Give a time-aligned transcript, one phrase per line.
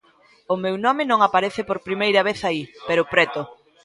[0.53, 3.41] O meu nome non aparece por primeira vez aí, pero preto.